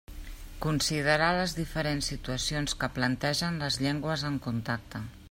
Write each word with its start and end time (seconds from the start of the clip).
Considerar 0.63 1.27
les 1.39 1.53
diferents 1.57 2.09
situacions 2.13 2.75
que 2.85 2.91
plantegen 2.97 3.63
les 3.65 3.81
llengües 3.85 4.29
en 4.31 4.45
contacte. 4.51 5.09